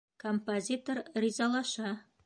Композитор 0.23 0.97
ризалаша. 1.21 1.89